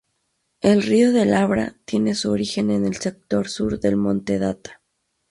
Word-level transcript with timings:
El 0.61 0.81
río 0.81 1.13
del 1.13 1.35
Abra 1.35 1.75
tiene 1.85 2.15
su 2.15 2.31
origen 2.31 2.71
en 2.71 2.87
el 2.87 2.95
sector 2.95 3.47
sur 3.47 3.79
del 3.79 3.97
Monte 3.97 4.39
Data. 4.39 4.81